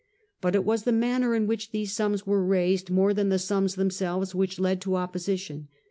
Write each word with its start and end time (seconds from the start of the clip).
But 0.41 0.55
it 0.55 0.65
was 0.65 0.79
Method 0.79 0.95
of 0.95 0.95
the 0.95 0.99
manner 0.99 1.35
in 1.35 1.45
which 1.45 1.69
these 1.69 1.93
sums 1.93 2.25
were 2.25 2.43
raised, 2.43 2.87
collection, 2.87 2.95
more 2.95 3.13
than 3.13 3.29
the 3.29 3.37
sums 3.37 3.75
themselves, 3.75 4.33
which 4.33 4.59
led 4.59 4.81
to 4.81 4.95
opposition. 4.95 5.67